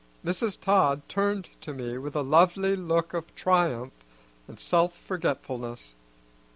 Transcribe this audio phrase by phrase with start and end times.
[0.25, 0.59] Mrs.
[0.59, 3.93] Todd turned to me with a lovely look of triumph
[4.47, 5.93] and self forgetfulness.